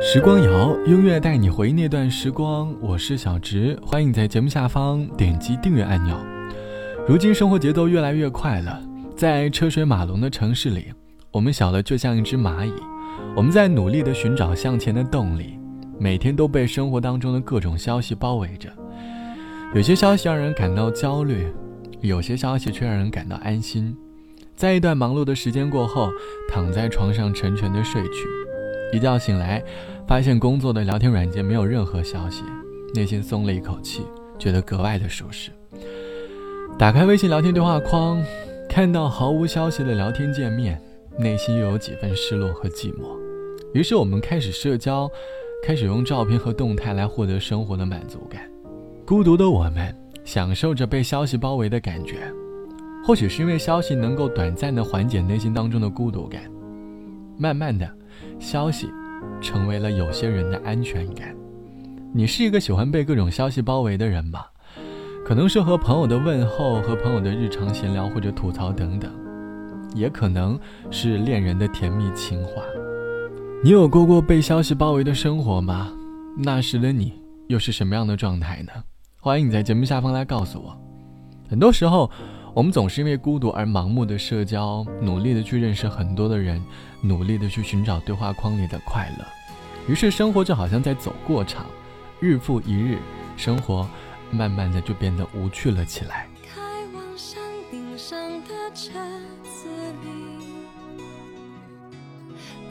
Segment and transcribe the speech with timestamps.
[0.00, 2.74] 时光谣，音乐带你回那段时光。
[2.80, 6.16] 我是小植，欢迎在节目下方点击订阅按钮。
[7.06, 8.80] 如今生活节奏越来越快了，
[9.16, 10.92] 在车水马龙的城市里，
[11.30, 12.72] 我们小的就像一只蚂蚁。
[13.36, 15.58] 我们在努力的寻找向前的动力，
[15.98, 18.68] 每天都被生活当中的各种消息包围着。
[19.74, 21.52] 有些消息让人感到焦虑，
[22.00, 23.96] 有些消息却让人感到安心。
[24.54, 26.08] 在一段忙碌的时间过后，
[26.48, 28.24] 躺在床上沉沉的睡去，
[28.94, 29.60] 一觉醒来，
[30.06, 32.44] 发现工作的聊天软件没有任何消息，
[32.94, 34.02] 内心松了一口气，
[34.38, 35.50] 觉得格外的舒适。
[36.78, 38.22] 打开微信聊天对话框，
[38.68, 40.80] 看到毫无消息的聊天界面，
[41.18, 43.18] 内心又有几分失落和寂寞。
[43.72, 45.10] 于是我们开始社交，
[45.66, 48.48] 开始用照片和动态来获得生活的满足感。
[49.04, 49.92] 孤独的我们
[50.24, 52.32] 享受着被消息包围的感觉。
[53.04, 56.42] 或许是因为消息能够短暂的缓解内心当中的孤独感，
[57.36, 57.86] 慢慢的，
[58.38, 58.88] 消息
[59.40, 61.34] 成为了有些人的安全感。
[62.12, 64.44] 你是一个喜欢被各种消息包围的人吗？
[65.24, 69.10] 可能是和朋友的问候、和朋友的日常闲聊或者吐槽等等，
[69.94, 70.58] 也可能
[70.90, 72.62] 是恋人的甜蜜情话。
[73.62, 75.92] 你有过过被消息包围的生活吗？
[76.36, 77.14] 那时的你
[77.48, 78.72] 又是什么样的状态呢？
[79.18, 80.76] 欢迎你在节目下方来告诉我。
[81.48, 82.10] 很多时候。
[82.54, 86.64] 我们总是因为孤独而盲目的社交，努力的去认识很多的人，
[87.00, 89.26] 努力的去寻找对话框里的快乐，
[89.88, 91.66] 于是生活就好像在走过场，
[92.20, 92.98] 日复一日，
[93.36, 93.84] 生活
[94.30, 96.28] 慢慢的就变得无趣了起来。
[96.54, 96.60] 开
[96.94, 98.92] 往山顶上的车
[99.42, 99.68] 子
[100.04, 100.46] 里，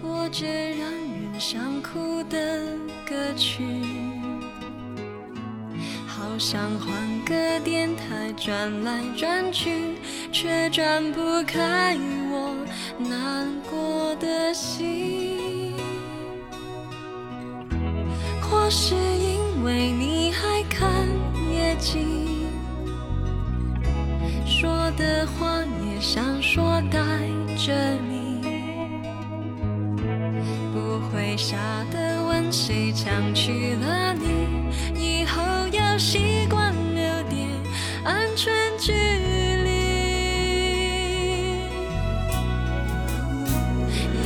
[0.00, 3.64] 播着让人想哭的歌曲。
[6.32, 6.90] 好想换
[7.26, 9.98] 个电台转来转去，
[10.32, 11.94] 却转不开
[12.30, 12.56] 我
[12.98, 15.74] 难过的心。
[18.40, 21.06] 或是因为你还看
[21.52, 22.48] 夜景，
[24.46, 26.98] 说的话也想说带
[27.58, 27.74] 着
[28.08, 28.40] 你，
[30.72, 31.58] 不会傻
[31.90, 33.34] 的问谁抢
[38.84, 39.70] 距离。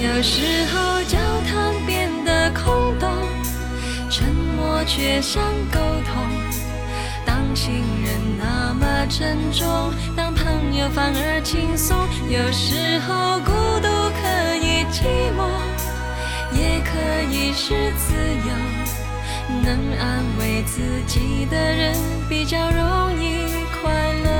[0.02, 3.06] 有时候交谈变得空洞，
[4.08, 6.16] 沉默却像沟通。
[7.26, 11.94] 当情人那么沉重，当朋友反而轻松。
[12.30, 13.52] 有时候孤
[13.82, 15.04] 独可以寂
[15.36, 15.44] 寞，
[16.54, 16.96] 也可
[17.30, 18.14] 以是自
[18.48, 18.50] 由。
[19.62, 19.68] 能
[19.98, 21.94] 安慰自己的人
[22.28, 23.44] 比较容易
[23.82, 23.92] 快
[24.24, 24.35] 乐。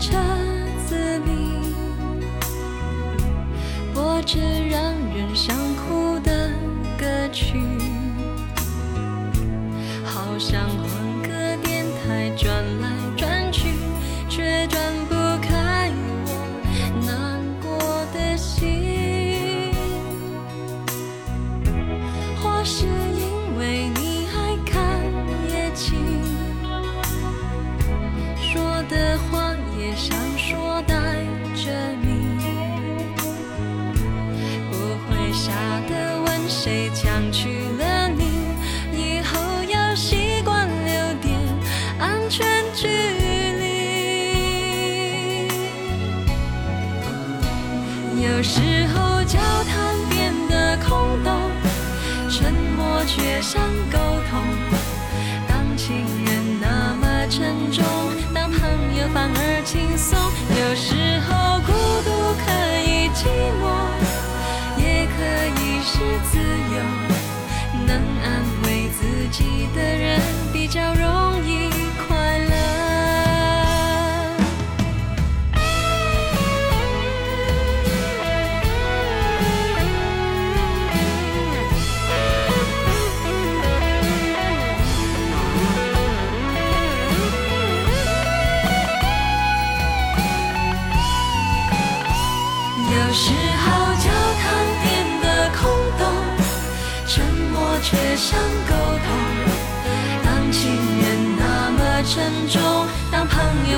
[0.00, 0.16] 车
[0.88, 1.74] 子里，
[3.92, 4.40] 播着
[4.70, 5.54] 让人想
[36.94, 38.24] 抢去了你
[38.92, 41.38] 以后要习惯留点
[41.98, 43.60] 安全距离。
[48.22, 51.50] 有时候交谈变得空洞
[52.28, 53.99] 沉默却像沟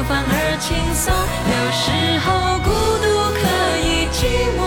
[0.08, 1.12] 反而轻松。
[1.12, 1.84] 有时
[2.20, 2.26] 候
[2.64, 2.68] 孤
[3.02, 3.06] 独
[3.38, 3.40] 可
[3.80, 4.20] 以寂
[4.58, 4.60] 寞，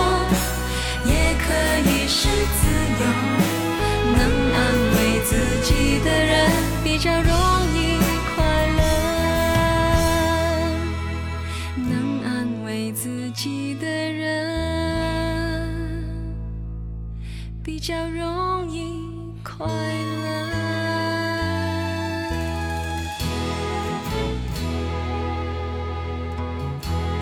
[1.06, 1.46] 也可
[1.90, 2.64] 以是自
[3.00, 3.04] 由。
[4.16, 4.20] 能
[4.54, 4.58] 安
[4.96, 5.30] 慰自
[5.64, 6.34] 己的人。
[6.84, 7.30] 比较容
[7.74, 8.00] 易
[8.34, 8.36] 快
[8.78, 8.80] 乐，
[11.90, 11.92] 能
[12.24, 12.26] 安
[12.64, 14.24] 慰自己的人
[17.62, 19.04] 比较容易
[19.44, 19.95] 快乐。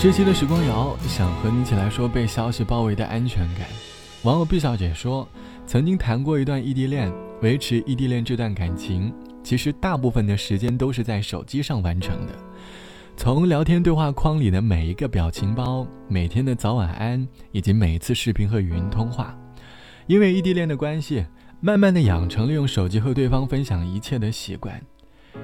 [0.03, 3.65] 这期的时光谣想和你一起来说被消息包围的安全感。
[4.23, 5.25] 网友毕小姐说，
[5.65, 7.09] 曾经谈过一段异地恋，
[7.41, 9.13] 维持异地恋这段感情，
[9.45, 12.33] 其实大部分的时间都是在手机上完成的。
[13.15, 19.33] 从聊天对话框里的每一个表情包，每天的早晚安，以及每一次视频和语音通话，
[20.07, 21.25] 因为异地恋的关系，
[21.61, 24.81] 慢慢的养成了用手机和对方分享一切的习惯，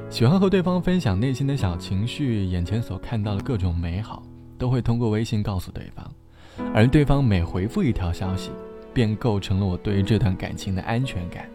[0.09, 4.21] 喜欢和对方分享内心的小情绪，眼前所看到的各种美好。
[4.59, 6.13] 都会通过微信告诉对方，
[6.75, 8.51] 而对方每回复一条消息，
[8.93, 11.49] 便构成了我对于这段感情的安全感。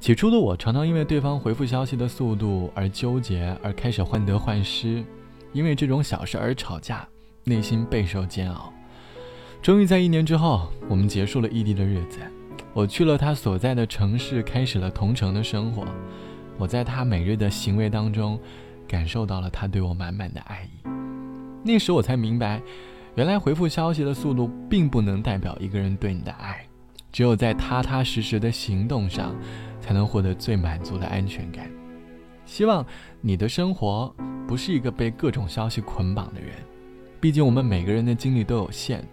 [0.00, 5.02] 起初的我常常因为对方回复消息的速度而纠结，而开始患得患失，
[5.52, 7.08] 因为这种小事而吵架，
[7.44, 8.72] 内心备受煎熬。
[9.62, 12.20] 终于在一年之后，我们结束了异地的日子，
[12.72, 15.84] 我去了他所在的城市，开始了同城的生活。
[16.56, 18.38] 我在他每日的行为当中，
[18.86, 20.97] 感受到了他对我满满的爱意。
[21.68, 22.62] 那时我才明白，
[23.14, 26.66] 原来回复消息的速度并不能代表一个人对你的爱，
[27.12, 29.36] 只有在踏踏实实的行动上，
[29.78, 31.70] 才能获得最满足的安全感。
[32.46, 32.82] 希望
[33.20, 34.10] 你的生活
[34.46, 36.52] 不是一个被各种消息捆绑的人，
[37.20, 39.04] 毕竟我们每个人的精力都有限，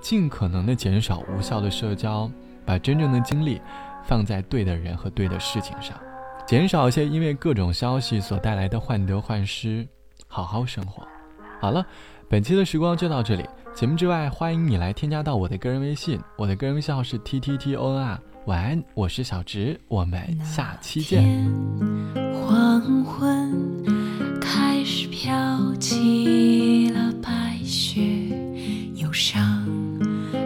[0.00, 2.30] 尽可能的减少无效的社交，
[2.64, 3.60] 把真正的精力
[4.04, 5.98] 放在对的人和对的事情上，
[6.46, 9.84] 减少一些因为各种消息所带来的患得患失，
[10.28, 11.04] 好好生活。
[11.64, 11.82] 好了，
[12.28, 13.44] 本期的时光就到这里。
[13.74, 18.20] 节目之外，欢迎你来添加到我的个人微信，我的个人微信号是 t t t o n r。
[18.44, 21.24] 晚安，我是小植，我们下期见。
[22.34, 23.50] 黄昏
[24.42, 25.34] 开始飘
[25.76, 28.02] 起了白雪，
[28.96, 29.66] 忧伤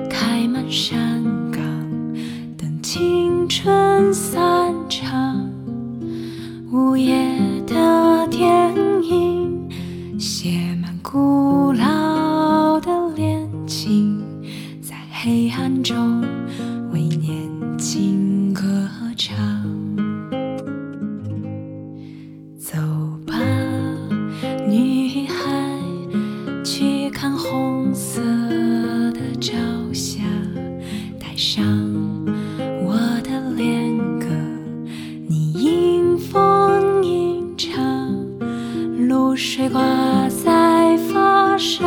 [0.08, 1.07] 开满山
[39.88, 40.58] 水挂在。
[41.60, 41.84] 手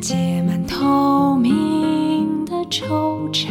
[0.00, 3.46] 结满透明的惆怅，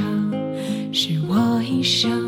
[0.92, 2.19] 是我一生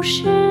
[0.00, 0.49] 不是